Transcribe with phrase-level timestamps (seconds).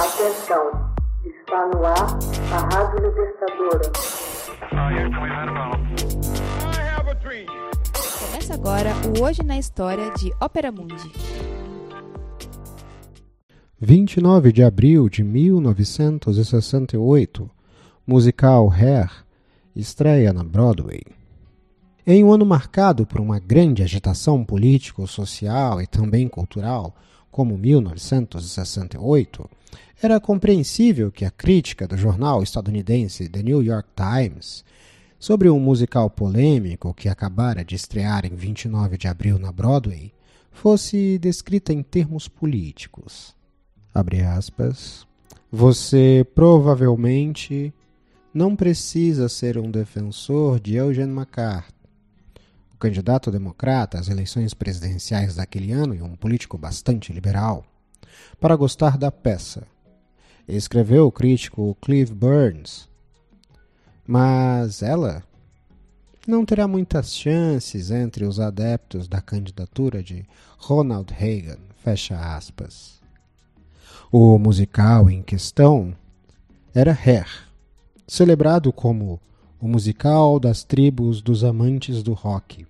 [0.00, 0.64] Atenção,
[1.26, 2.16] está no ar
[2.54, 3.92] a Rádio Libertadora.
[8.18, 11.12] Começa agora o Hoje na História de Ópera Mundi.
[13.78, 17.50] 29 de abril de 1968,
[18.06, 19.10] musical Hair
[19.76, 21.02] estreia na Broadway.
[22.06, 26.96] Em um ano marcado por uma grande agitação político-social e também cultural,
[27.30, 29.48] como 1968,
[30.02, 34.64] era compreensível que a crítica do jornal estadunidense The New York Times
[35.18, 40.12] sobre um musical polêmico que acabara de estrear em 29 de abril na Broadway
[40.50, 43.34] fosse descrita em termos políticos.
[43.94, 45.06] Aspas.
[45.52, 47.72] Você provavelmente
[48.32, 51.74] não precisa ser um defensor de Eugene McCarthy,
[52.80, 57.64] candidato democrata às eleições presidenciais daquele ano e um político bastante liberal,
[58.40, 59.66] para gostar da peça.
[60.48, 62.88] Escreveu o crítico Clive Burns.
[64.06, 65.22] Mas ela
[66.26, 70.26] não terá muitas chances entre os adeptos da candidatura de
[70.58, 71.58] Ronald Reagan.
[71.84, 73.00] Fecha aspas.
[74.10, 75.94] O musical em questão
[76.74, 77.28] era Hair,
[78.08, 79.20] celebrado como
[79.60, 82.66] o musical das tribos dos amantes do rock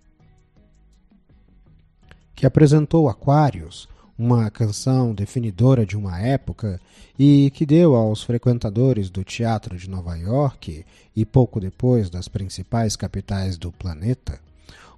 [2.35, 3.87] que apresentou Aquários,
[4.19, 6.81] uma canção definidora de uma época
[7.19, 12.97] e que deu aos frequentadores do teatro de Nova York e pouco depois das principais
[12.97, 14.41] capitais do planeta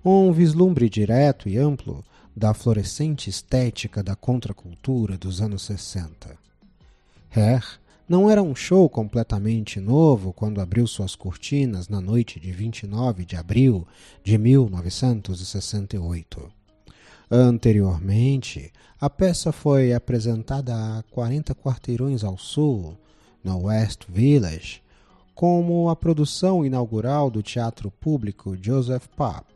[0.04, 6.36] um vislumbre direto e amplo da florescente estética da contracultura dos anos 60.
[7.34, 7.64] Hair
[8.08, 13.36] não era um show completamente novo quando abriu suas cortinas na noite de 29 de
[13.36, 13.86] abril
[14.25, 16.50] de 1968.
[17.30, 22.98] Anteriormente, a peça foi apresentada a 40 quarteirões ao sul,
[23.42, 24.83] no West Village,
[25.34, 29.52] como a produção inaugural do teatro público Joseph Pop.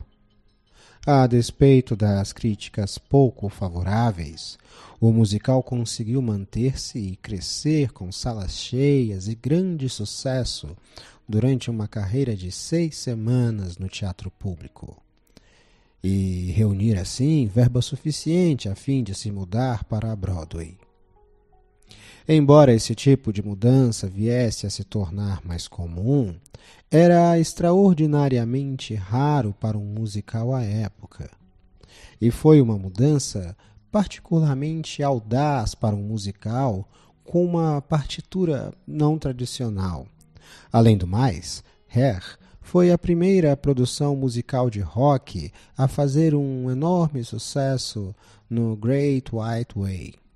[1.09, 4.57] A despeito das críticas pouco favoráveis,
[4.99, 10.75] o musical conseguiu manter-se e crescer com salas cheias e grande sucesso
[11.25, 15.01] durante uma carreira de seis semanas no teatro público
[16.03, 20.77] e reunir assim verba suficiente a fim de se mudar para a Broadway.
[22.29, 26.35] Embora esse tipo de mudança viesse a se tornar mais comum,
[26.91, 31.29] era extraordinariamente raro para um musical à época.
[32.19, 33.55] E foi uma mudança
[33.89, 36.85] particularmente audaz para um musical
[37.23, 40.05] com uma partitura não tradicional.
[40.69, 47.23] Além do mais, Hair foi a primeira produção musical de rock a fazer um enorme
[47.23, 48.13] sucesso
[48.49, 50.26] no Great White Way.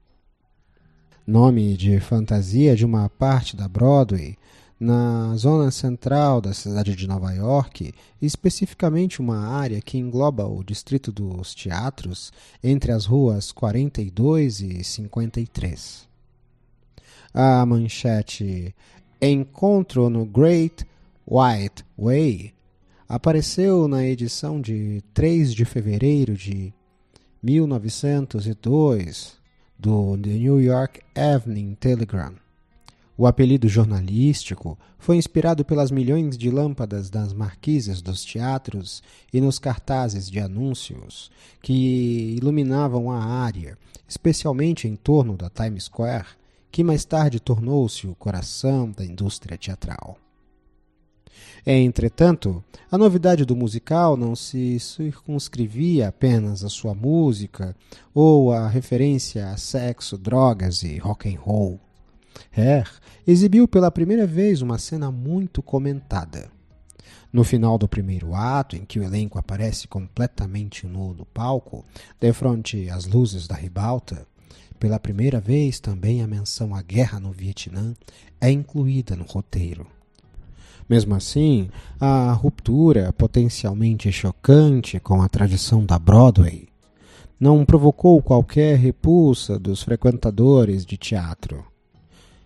[1.26, 4.36] Nome de fantasia de uma parte da Broadway
[4.80, 11.12] na zona central da cidade de Nova York, especificamente uma área que engloba o distrito
[11.12, 12.34] dos teatros
[12.64, 16.10] entre as ruas 42 e 53.
[17.32, 18.74] A manchete
[19.22, 20.88] Encontro no Great
[21.28, 22.52] White Way
[23.08, 26.74] apareceu na edição de 3 de fevereiro de
[27.44, 29.40] 1902
[29.82, 32.36] do The New York Evening Telegram.
[33.18, 39.02] O apelido jornalístico foi inspirado pelas milhões de lâmpadas das marquises dos teatros
[39.34, 41.32] e nos cartazes de anúncios
[41.64, 43.76] que iluminavam a área,
[44.08, 46.28] especialmente em torno da Times Square,
[46.72, 50.16] que mais tarde tornou-se o coração da indústria teatral.
[51.66, 57.76] Entretanto, a novidade do musical não se circunscrevia apenas à sua música
[58.14, 61.80] ou à referência a sexo, drogas e rock and roll.
[62.52, 62.90] Hair
[63.28, 66.50] exibiu pela primeira vez uma cena muito comentada.
[67.32, 71.86] No final do primeiro ato, em que o elenco aparece completamente nu no palco,
[72.20, 74.28] defronte às luzes da ribalta,
[74.80, 77.94] pela primeira vez também a menção à guerra no Vietnã
[78.42, 79.86] é incluída no roteiro.
[80.90, 81.70] Mesmo assim,
[82.00, 86.68] a ruptura potencialmente chocante com a tradição da Broadway
[87.40, 91.66] não provocou qualquer repulsa dos frequentadores de teatro.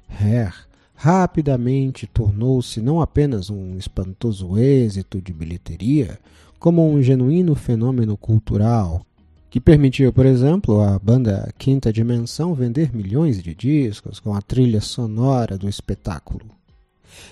[0.08, 0.54] Hair
[0.96, 6.18] rapidamente tornou-se não apenas um espantoso êxito de bilheteria,
[6.58, 9.06] como um genuíno fenômeno cultural
[9.50, 14.82] que permitiu, por exemplo, à banda Quinta Dimensão vender milhões de discos com a trilha
[14.82, 16.46] sonora do espetáculo.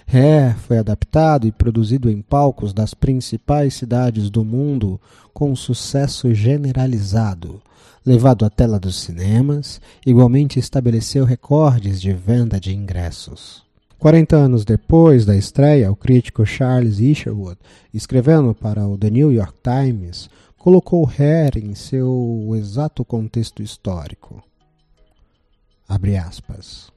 [0.07, 4.99] É, foi adaptado e produzido em palcos das principais cidades do mundo
[5.33, 7.61] com sucesso generalizado,
[8.05, 13.63] levado à tela dos cinemas, igualmente estabeleceu recordes de venda de ingressos.
[13.97, 17.57] 40 anos depois da estreia, o crítico Charles Isherwood,
[17.93, 24.43] escrevendo para o The New York Times, colocou Hair em seu exato contexto histórico.
[25.87, 26.91] Abre aspas.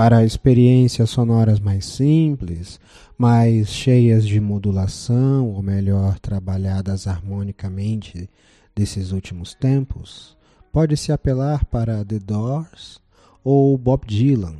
[0.00, 2.80] Para experiências sonoras mais simples,
[3.18, 8.26] mais cheias de modulação, ou melhor, trabalhadas harmonicamente
[8.74, 10.34] desses últimos tempos,
[10.72, 12.98] pode-se apelar para The Doors
[13.44, 14.56] ou Bob Dylan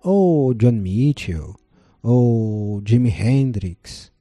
[0.00, 1.56] ou John Mitchell,
[2.00, 4.12] ou Jimi Hendrix,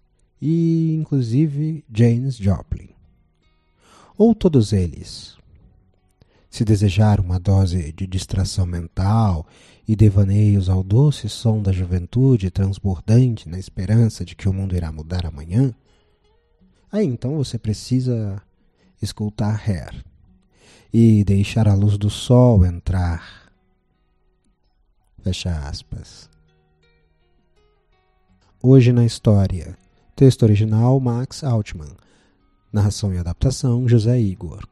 [0.41, 2.89] e inclusive James Joplin.
[4.17, 5.37] Ou todos eles.
[6.53, 9.44] Se desejar uma dose de distração mental
[9.88, 14.91] e devaneios ao doce som da juventude transbordante na esperança de que o mundo irá
[14.91, 15.73] mudar amanhã,
[16.91, 18.39] aí então você precisa
[19.01, 20.05] escutar Hair
[20.94, 23.51] e deixar a luz do sol entrar
[25.23, 26.29] Fecha aspas.
[28.61, 29.75] Hoje na história.
[30.15, 31.95] Texto original Max Altman.
[32.71, 34.71] Narração e adaptação José Igor.